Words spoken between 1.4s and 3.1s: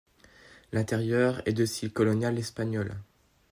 est de style colonial espagnol.